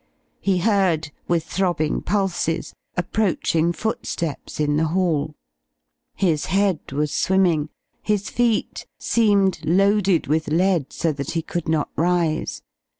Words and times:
He 0.39 0.57
heard, 0.57 1.11
with 1.27 1.43
throbbing 1.43 2.01
pulses, 2.01 2.73
approaching 2.97 3.71
footsteps 3.71 4.59
in 4.59 4.75
the 4.75 4.87
hall. 4.87 5.35
His 6.15 6.45
head 6.47 6.91
was 6.91 7.11
swimming, 7.11 7.69
his 8.01 8.27
feet 8.31 8.87
seemed 8.97 9.59
loaded 9.63 10.25
with 10.25 10.47
lead 10.47 10.91
so 10.91 11.11
that 11.11 11.33
he 11.37 11.43
could 11.43 11.69
not 11.69 11.91
rise. 11.95 12.63